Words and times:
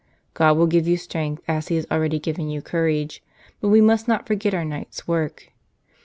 "God 0.33 0.57
will 0.57 0.65
give 0.65 0.87
you 0.87 0.97
strength, 0.97 1.43
as 1.47 1.67
He 1.67 1.75
has 1.75 1.85
already 1.91 2.17
given 2.17 2.49
you 2.49 2.63
courage. 2.63 3.21
But 3.59 3.67
we 3.69 3.81
must 3.81 4.07
not 4.07 4.25
forget 4.25 4.51
our 4.51 4.65
night's 4.65 5.07
work. 5.07 5.51